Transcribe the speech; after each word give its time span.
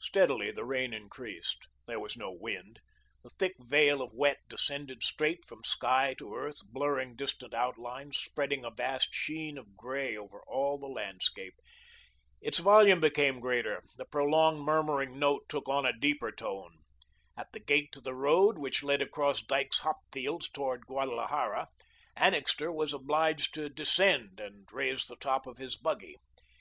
Steadily 0.00 0.50
the 0.50 0.64
rain 0.64 0.92
increased. 0.92 1.68
There 1.86 2.00
was 2.00 2.16
no 2.16 2.32
wind. 2.32 2.80
The 3.22 3.28
thick 3.28 3.54
veil 3.60 4.02
of 4.02 4.12
wet 4.12 4.38
descended 4.48 5.04
straight 5.04 5.44
from 5.46 5.62
sky 5.62 6.16
to 6.18 6.34
earth, 6.34 6.58
blurring 6.66 7.14
distant 7.14 7.54
outlines, 7.54 8.16
spreading 8.18 8.64
a 8.64 8.72
vast 8.72 9.14
sheen 9.14 9.56
of 9.56 9.76
grey 9.76 10.16
over 10.16 10.42
all 10.48 10.78
the 10.78 10.88
landscape. 10.88 11.54
Its 12.40 12.58
volume 12.58 12.98
became 12.98 13.38
greater, 13.38 13.84
the 13.94 14.04
prolonged 14.04 14.62
murmuring 14.64 15.16
note 15.16 15.44
took 15.48 15.68
on 15.68 15.86
a 15.86 15.96
deeper 15.96 16.32
tone. 16.32 16.78
At 17.36 17.52
the 17.52 17.60
gate 17.60 17.92
to 17.92 18.00
the 18.00 18.14
road 18.16 18.58
which 18.58 18.82
led 18.82 19.00
across 19.00 19.42
Dyke's 19.42 19.78
hop 19.78 19.98
fields 20.10 20.48
toward 20.48 20.86
Guadalajara, 20.86 21.68
Annixter 22.16 22.72
was 22.72 22.92
obliged 22.92 23.54
to 23.54 23.68
descend 23.68 24.40
and 24.40 24.66
raise 24.72 25.06
the 25.06 25.14
top 25.14 25.46
of 25.46 25.54
the 25.58 25.72
buggy. 25.80 26.16